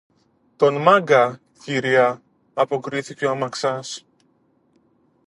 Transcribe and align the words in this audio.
Τον 0.55 0.81
Μάγκα, 0.81 1.39
Κυρία, 1.63 2.21
αποκρίθηκε 2.53 3.25
ο 3.25 3.29
αμαξάς 3.29 4.05